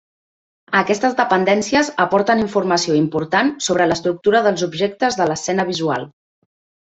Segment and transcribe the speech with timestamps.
[0.77, 6.09] Aquestes dependències aporten informació important sobre l'estructura dels objectes de l'escena visual.